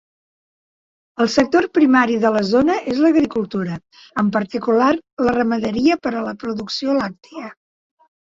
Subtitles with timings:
[1.25, 3.77] El sector primari de la zona és l'agricultura,
[4.23, 4.89] en particular
[5.29, 7.55] la ramaderia per a la producció làctia.